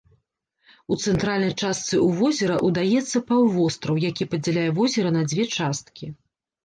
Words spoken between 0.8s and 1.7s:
У цэнтральнай